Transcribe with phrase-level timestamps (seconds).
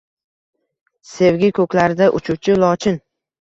[1.09, 2.99] Sevgi ko’klarida uchuvchi lochin